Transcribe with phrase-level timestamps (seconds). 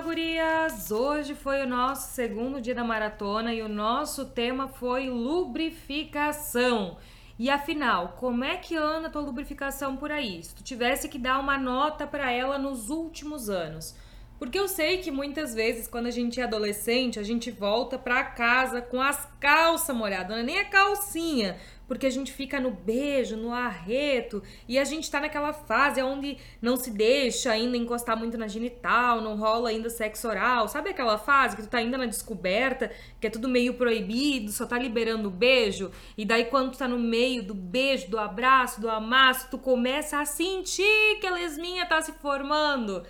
[0.00, 0.90] Fala, gurias!
[0.90, 6.96] Hoje foi o nosso segundo dia da maratona e o nosso tema foi lubrificação.
[7.38, 10.42] E afinal, como é que anda a tua lubrificação por aí?
[10.42, 13.94] Se tu tivesse que dar uma nota para ela nos últimos anos.
[14.40, 18.24] Porque eu sei que muitas vezes, quando a gente é adolescente, a gente volta para
[18.24, 22.70] casa com as calças molhadas, não é nem a calcinha, porque a gente fica no
[22.70, 28.16] beijo, no arreto, e a gente tá naquela fase onde não se deixa ainda encostar
[28.16, 30.68] muito na genital, não rola ainda sexo oral.
[30.68, 34.64] Sabe aquela fase que tu tá ainda na descoberta, que é tudo meio proibido, só
[34.64, 38.80] tá liberando o beijo, e daí quando tu tá no meio do beijo, do abraço,
[38.80, 43.02] do amasso, tu começa a sentir que a lesminha tá se formando.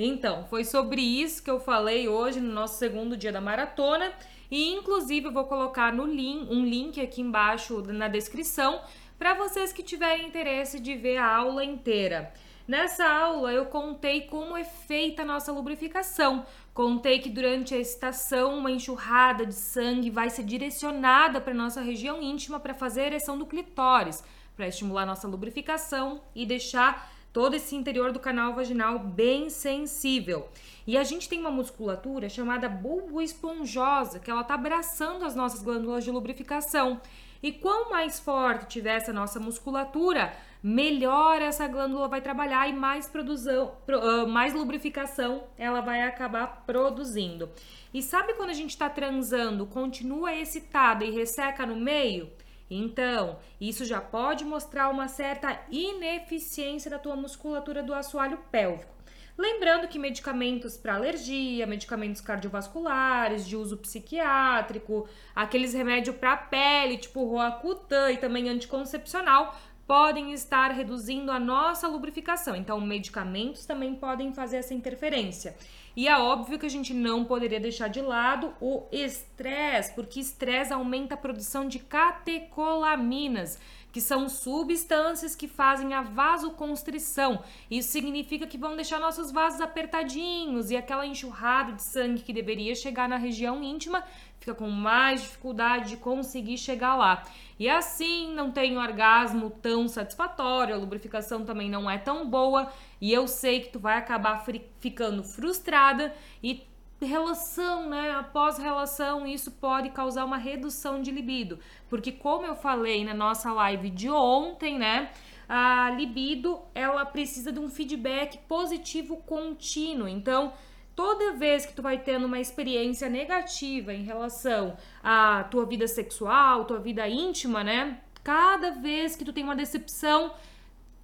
[0.00, 4.12] Então, foi sobre isso que eu falei hoje no nosso segundo dia da maratona.
[4.48, 8.80] E inclusive eu vou colocar no link, um link aqui embaixo na descrição
[9.18, 12.32] para vocês que tiverem interesse de ver a aula inteira.
[12.66, 16.46] Nessa aula eu contei como é feita a nossa lubrificação.
[16.72, 22.22] Contei que durante a estação uma enxurrada de sangue vai ser direcionada para nossa região
[22.22, 24.22] íntima para fazer a ereção do clitóris,
[24.54, 30.48] para estimular nossa lubrificação e deixar todo esse interior do canal vaginal bem sensível.
[30.86, 35.62] E a gente tem uma musculatura chamada bulbo esponjosa, que ela tá abraçando as nossas
[35.62, 37.00] glândulas de lubrificação.
[37.42, 43.06] E quanto mais forte tiver essa nossa musculatura, melhor essa glândula vai trabalhar e mais
[43.06, 47.48] produção, uh, mais lubrificação ela vai acabar produzindo.
[47.94, 52.28] E sabe quando a gente está transando, continua excitada e resseca no meio?
[52.70, 58.98] Então, isso já pode mostrar uma certa ineficiência da tua musculatura do assoalho pélvico.
[59.38, 67.24] Lembrando que medicamentos para alergia, medicamentos cardiovasculares, de uso psiquiátrico, aqueles remédios para pele, tipo
[67.24, 72.54] Roacutan e também anticoncepcional, podem estar reduzindo a nossa lubrificação.
[72.54, 75.56] Então, medicamentos também podem fazer essa interferência.
[75.98, 80.72] E é óbvio que a gente não poderia deixar de lado o estresse, porque estresse
[80.72, 83.58] aumenta a produção de catecolaminas,
[83.90, 87.42] que são substâncias que fazem a vasoconstrição.
[87.68, 92.76] Isso significa que vão deixar nossos vasos apertadinhos e aquela enxurrada de sangue que deveria
[92.76, 94.04] chegar na região íntima
[94.38, 97.24] fica com mais dificuldade de conseguir chegar lá.
[97.58, 102.72] E assim não tem um orgasmo tão satisfatório, a lubrificação também não é tão boa,
[103.00, 104.44] e eu sei que tu vai acabar
[104.78, 106.66] ficando frustrada e
[107.00, 108.10] relação, né?
[108.12, 113.52] Após relação, isso pode causar uma redução de libido, porque como eu falei na nossa
[113.52, 115.10] live de ontem, né?
[115.48, 120.06] A libido, ela precisa de um feedback positivo contínuo.
[120.06, 120.52] Então,
[120.94, 126.64] toda vez que tu vai tendo uma experiência negativa em relação à tua vida sexual,
[126.64, 128.00] tua vida íntima, né?
[128.22, 130.34] Cada vez que tu tem uma decepção,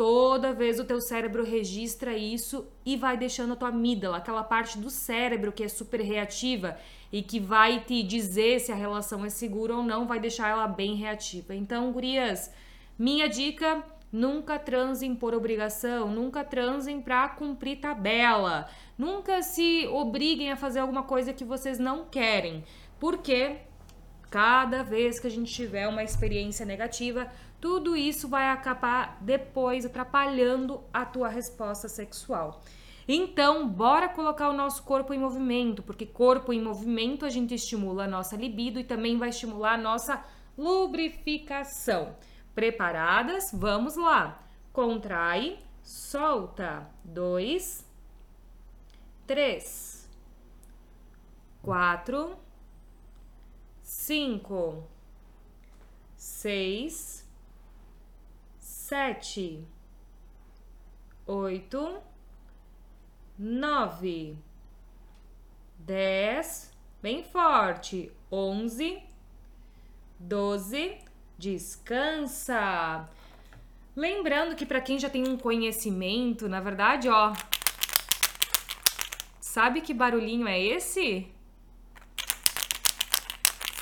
[0.00, 4.78] toda vez o teu cérebro registra isso e vai deixando a tua amígdala, aquela parte
[4.78, 6.78] do cérebro que é super reativa
[7.12, 10.66] e que vai te dizer se a relação é segura ou não, vai deixar ela
[10.66, 11.54] bem reativa.
[11.54, 12.50] Então, gurias,
[12.98, 18.68] minha dica Nunca transem por obrigação, nunca transem para cumprir tabela.
[18.98, 22.64] Nunca se obriguem a fazer alguma coisa que vocês não querem,
[22.98, 23.58] porque
[24.30, 27.30] cada vez que a gente tiver uma experiência negativa,
[27.60, 32.62] tudo isso vai acabar depois atrapalhando a tua resposta sexual.
[33.08, 38.04] Então, bora colocar o nosso corpo em movimento, porque corpo em movimento a gente estimula
[38.04, 40.24] a nossa libido e também vai estimular a nossa
[40.56, 42.14] lubrificação.
[42.54, 43.50] Preparadas?
[43.52, 44.38] Vamos lá.
[44.72, 46.88] Contrai, solta.
[47.02, 47.84] Dois,
[49.26, 50.08] três,
[51.62, 52.36] quatro,
[53.90, 54.88] cinco,
[56.16, 57.28] seis,
[58.56, 59.66] sete,
[61.26, 61.98] oito,
[63.36, 64.38] nove,
[65.76, 69.02] dez, bem forte, onze,
[70.20, 70.98] doze
[71.36, 73.08] descansa.
[73.96, 77.32] Lembrando que para quem já tem um conhecimento, na verdade, ó,
[79.40, 81.39] sabe que barulhinho é esse?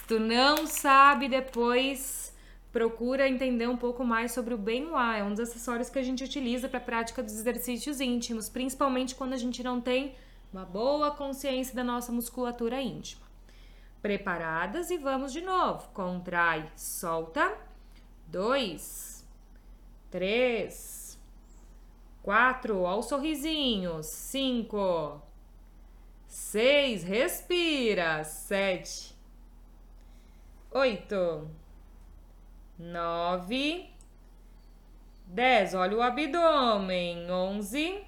[0.08, 2.34] Tu não sabe depois,
[2.72, 5.20] procura entender um pouco mais sobre o Benoit.
[5.20, 9.14] É um dos acessórios que a gente utiliza para a prática dos exercícios íntimos, principalmente
[9.14, 10.14] quando a gente não tem
[10.50, 13.28] uma boa consciência da nossa musculatura íntima.
[14.00, 15.88] Preparadas e vamos de novo.
[15.88, 17.54] Contrai, solta.
[18.26, 19.26] Dois,
[20.10, 21.18] três,
[22.22, 22.80] quatro.
[22.80, 24.02] Ó o sorrisinho.
[24.02, 25.20] Cinco,
[26.26, 27.02] seis.
[27.02, 28.24] Respira.
[28.24, 29.17] Sete,
[30.70, 31.48] oito,
[32.78, 33.88] nove,
[35.26, 35.74] dez.
[35.74, 37.30] Olha o abdômen.
[37.30, 38.02] Onze,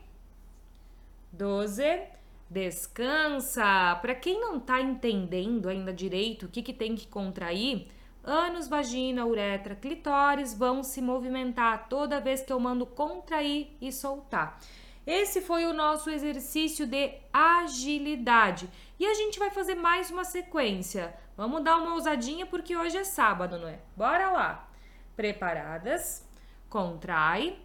[1.33, 2.03] doze.
[2.49, 3.97] descansa.
[4.03, 7.87] Para quem não tá entendendo ainda direito o que, que tem que contrair,
[8.25, 14.59] ânus, vagina, uretra, clitóris vão se movimentar toda vez que eu mando contrair e soltar.
[15.07, 18.71] Esse foi o nosso exercício de agilidade.
[18.99, 21.15] E a gente vai fazer mais uma sequência.
[21.37, 23.79] Vamos dar uma ousadinha porque hoje é sábado, não é?
[23.97, 24.69] Bora lá.
[25.17, 26.27] Preparadas?
[26.69, 27.59] Contrai,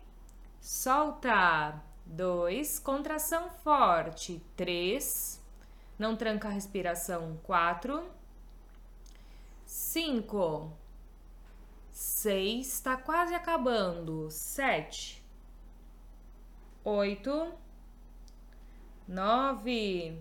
[0.62, 1.82] solta.
[2.06, 4.42] Dois, contração forte.
[4.56, 5.44] Três,
[5.98, 7.40] não tranca a respiração.
[7.44, 8.08] Quatro,
[9.66, 10.72] cinco,
[11.92, 14.30] seis, está quase acabando.
[14.30, 15.25] Sete,
[16.86, 17.52] oito,
[19.08, 20.16] nove,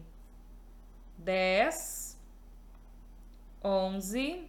[1.18, 2.18] dez,
[3.62, 4.48] onze,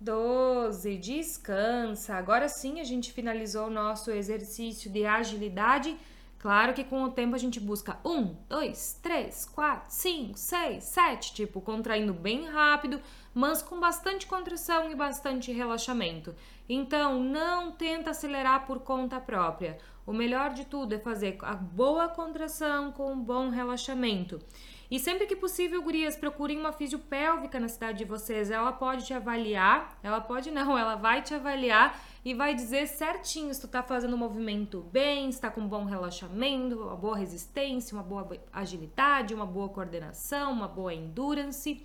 [0.00, 0.96] doze.
[0.96, 2.14] Descansa.
[2.14, 5.98] Agora sim a gente finalizou o nosso exercício de agilidade.
[6.38, 11.34] Claro que com o tempo a gente busca um, dois, três, quatro, cinco, seis, sete,
[11.34, 13.00] tipo, contraindo bem rápido,
[13.34, 16.34] mas com bastante contração e bastante relaxamento.
[16.68, 19.78] Então, não tenta acelerar por conta própria.
[20.06, 24.40] O melhor de tudo é fazer a boa contração com um bom relaxamento.
[24.90, 28.50] E sempre que possível, gurias, procurem uma fisiopélvica na cidade de vocês.
[28.50, 33.52] Ela pode te avaliar, ela pode não, ela vai te avaliar e vai dizer certinho
[33.52, 37.16] se tu tá fazendo o movimento bem, se tá com um bom relaxamento, uma boa
[37.16, 41.82] resistência, uma boa agilidade, uma boa coordenação, uma boa endurance.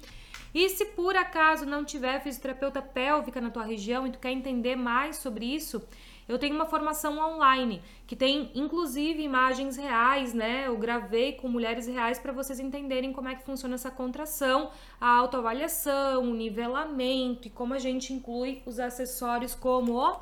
[0.54, 4.76] E se por acaso não tiver fisioterapeuta pélvica na tua região e tu quer entender
[4.76, 5.82] mais sobre isso,
[6.28, 10.68] eu tenho uma formação online que tem inclusive imagens reais, né?
[10.68, 15.10] Eu gravei com mulheres reais para vocês entenderem como é que funciona essa contração, a
[15.18, 20.22] autoavaliação, o nivelamento e como a gente inclui os acessórios como o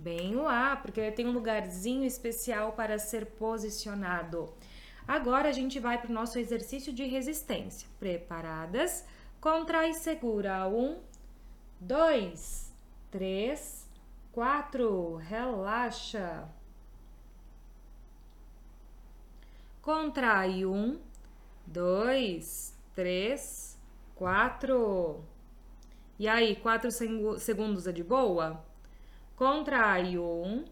[0.00, 4.52] bem lá, porque tem um lugarzinho especial para ser posicionado.
[5.06, 7.88] Agora a gente vai para o nosso exercício de resistência.
[7.98, 9.04] Preparadas?
[9.40, 10.66] Contrai e segura.
[10.68, 10.98] Um,
[11.80, 12.72] dois,
[13.10, 13.86] três,
[14.32, 16.48] Quatro, relaxa.
[19.82, 21.00] Contrai um,
[21.66, 23.76] dois, três,
[24.14, 25.24] quatro.
[26.18, 28.64] E aí, quatro segundos é de boa?
[29.34, 30.64] Contrai um,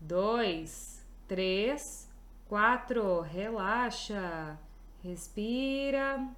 [0.00, 2.10] dois, três,
[2.48, 3.20] quatro.
[3.20, 4.58] Relaxa.
[5.02, 6.28] Respira.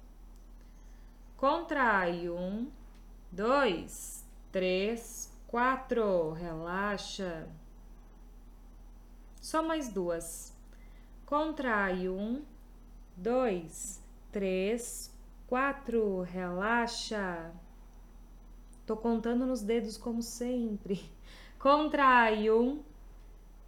[1.35, 2.69] Contrai um,
[3.31, 7.47] dois, três, Quatro, relaxa.
[9.41, 10.55] Só mais duas.
[11.25, 12.43] Contrai um,
[13.17, 13.99] dois,
[14.31, 15.11] três,
[15.47, 17.51] quatro, relaxa.
[18.85, 21.03] Tô contando nos dedos como sempre.
[21.57, 22.83] Contrai um,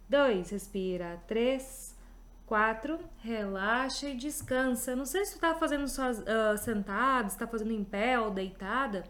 [0.08, 1.98] dois, respira, três,
[2.46, 4.94] quatro, relaxa e descansa.
[4.94, 8.30] Não sei se tu tá fazendo só uh, sentado, se tá fazendo em pé ou
[8.30, 9.02] deitada.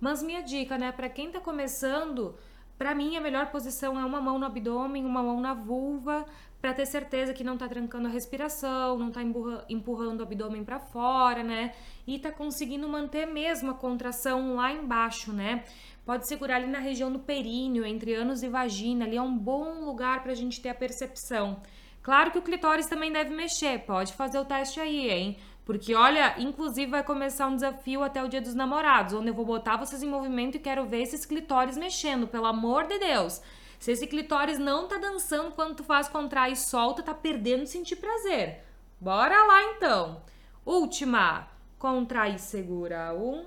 [0.00, 2.34] Mas minha dica, né, para quem tá começando,
[2.78, 6.26] para mim a melhor posição é uma mão no abdômen, uma mão na vulva,
[6.60, 9.20] para ter certeza que não tá trancando a respiração, não tá
[9.68, 11.72] empurrando o abdômen para fora, né?
[12.06, 15.64] E tá conseguindo manter mesmo a contração lá embaixo, né?
[16.04, 19.84] Pode segurar ali na região do períneo, entre ânus e vagina, ali é um bom
[19.84, 21.60] lugar pra gente ter a percepção.
[22.02, 25.38] Claro que o clitóris também deve mexer, pode fazer o teste aí, hein?
[25.66, 29.44] Porque, olha, inclusive vai começar um desafio até o dia dos namorados, onde eu vou
[29.44, 33.42] botar vocês em movimento e quero ver esses clitóris mexendo, pelo amor de Deus.
[33.80, 37.70] Se esse clitóris não tá dançando quando tu faz contrai e solta, tá perdendo de
[37.70, 38.62] sentir prazer.
[39.00, 40.22] Bora lá então.
[40.64, 41.48] Última.
[41.80, 43.12] Contrai e segura.
[43.12, 43.46] Um,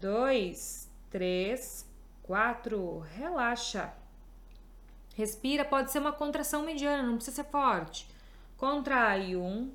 [0.00, 1.84] dois, três,
[2.22, 3.00] quatro.
[3.16, 3.92] Relaxa.
[5.16, 8.08] Respira, pode ser uma contração mediana, não precisa ser forte.
[8.56, 9.72] Contrai um,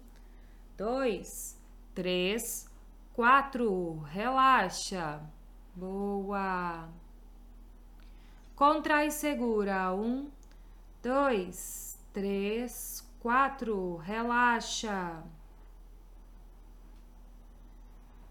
[0.80, 1.60] dois,
[1.94, 2.66] três,
[3.14, 4.00] quatro.
[4.08, 5.22] Relaxa.
[5.76, 6.88] Boa.
[8.56, 9.94] Contrai segura.
[9.94, 10.32] Um,
[11.04, 13.98] dois, três, quatro.
[13.98, 15.22] Relaxa.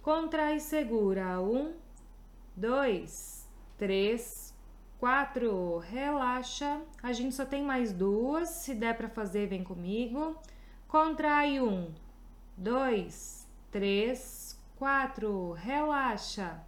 [0.01, 1.43] Contrai e segura.
[1.43, 1.75] Um,
[2.57, 4.55] dois, três,
[4.99, 5.77] quatro.
[5.81, 6.81] Relaxa.
[7.03, 8.49] A gente só tem mais duas.
[8.49, 10.35] Se der para fazer, vem comigo.
[10.89, 11.93] Contrai um
[12.59, 15.53] dois, três, quatro.
[15.53, 16.61] Relaxa.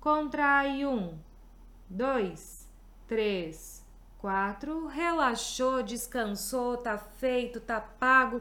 [0.00, 1.18] Contrai um,
[1.88, 2.66] dois,
[3.06, 3.84] três,
[4.18, 4.86] quatro.
[4.86, 8.40] Relaxou, descansou, tá feito, tá pago.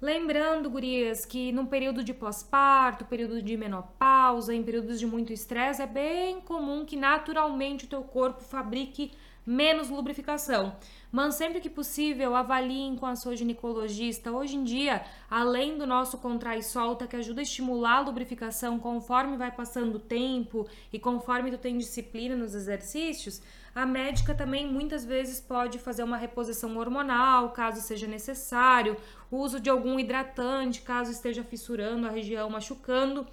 [0.00, 5.82] Lembrando, gurias, que no período de pós-parto, período de menopausa, em períodos de muito estresse,
[5.82, 9.12] é bem comum que naturalmente o teu corpo fabrique
[9.46, 10.76] menos lubrificação.
[11.10, 14.32] Mas sempre que possível, avaliem com a sua ginecologista.
[14.32, 19.36] Hoje em dia, além do nosso contrai solta, que ajuda a estimular a lubrificação conforme
[19.36, 23.42] vai passando o tempo e conforme tu tem disciplina nos exercícios,
[23.74, 28.96] a médica também muitas vezes pode fazer uma reposição hormonal, caso seja necessário,
[29.30, 33.26] uso de algum hidratante, caso esteja fissurando a região, machucando.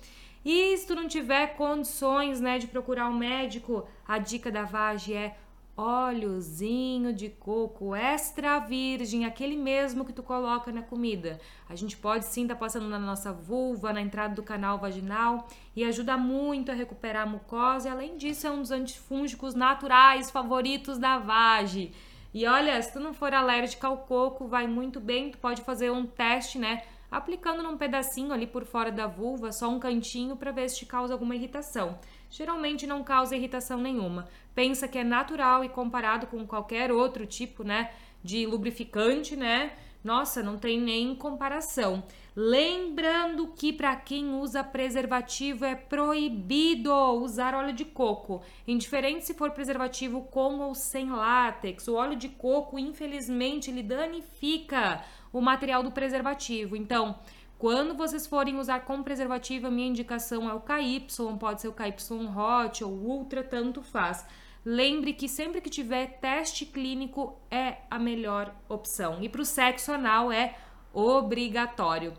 [0.44, 5.14] E se tu não tiver condições, né, de procurar um médico, a dica da Vage
[5.14, 5.36] é
[5.80, 11.40] óleozinho de coco extra virgem, aquele mesmo que tu coloca na comida.
[11.70, 15.48] A gente pode sim estar tá passando na nossa vulva, na entrada do canal vaginal
[15.74, 17.88] e ajuda muito a recuperar a mucosa.
[17.88, 21.94] E além disso, é um dos antifúngicos naturais favoritos da Vage.
[22.34, 25.90] E olha, se tu não for alérgica ao coco, vai muito bem, tu pode fazer
[25.92, 26.84] um teste, né?
[27.12, 30.86] Aplicando num pedacinho ali por fora da vulva, só um cantinho para ver se te
[30.86, 32.00] causa alguma irritação
[32.30, 34.28] geralmente não causa irritação nenhuma.
[34.54, 37.92] Pensa que é natural e comparado com qualquer outro tipo, né,
[38.24, 39.74] de lubrificante, né?
[40.04, 42.04] Nossa, não tem nem comparação.
[42.36, 49.52] Lembrando que para quem usa preservativo é proibido usar óleo de coco, indiferente se for
[49.52, 51.88] preservativo com ou sem látex.
[51.90, 55.04] O óleo de coco, infelizmente, ele danifica
[55.34, 56.78] o material do preservativo.
[56.78, 57.20] Então,
[57.58, 61.74] quando vocês forem usar com preservativo, a minha indicação é o KY, pode ser o
[61.74, 61.94] KY
[62.34, 64.26] Hot ou Ultra, tanto faz.
[64.66, 69.18] Lembre que sempre que tiver teste clínico é a melhor opção.
[69.22, 70.56] E para o sexo anal é
[70.94, 72.14] obrigatório.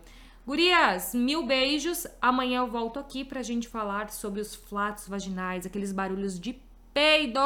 [0.45, 2.07] Gurias, mil beijos.
[2.19, 6.59] Amanhã eu volto aqui para a gente falar sobre os flatos vaginais, aqueles barulhos de
[6.93, 7.39] peido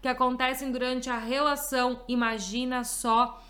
[0.00, 2.00] que acontecem durante a relação.
[2.08, 3.42] Imagina só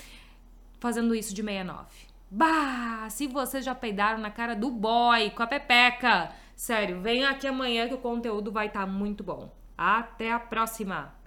[0.80, 1.86] fazendo isso de 69.
[2.30, 6.32] Bah, se vocês já peidaram na cara do boy com a pepeca.
[6.56, 9.59] Sério, venha aqui amanhã que o conteúdo vai estar tá muito bom.
[9.82, 11.19] Até a próxima!